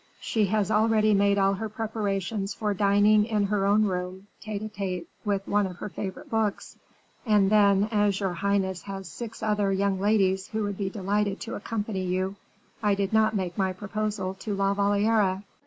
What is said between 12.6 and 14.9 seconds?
I did not make my proposal to La